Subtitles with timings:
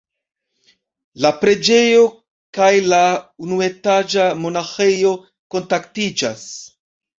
[1.25, 2.07] La preĝejo
[2.59, 3.03] kaj la
[3.49, 5.15] unuetaĝa monaĥejo
[5.57, 6.51] kontaktiĝas.